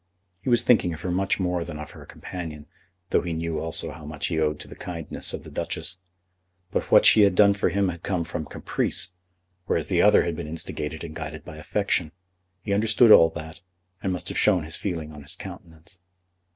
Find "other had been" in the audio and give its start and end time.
10.01-10.47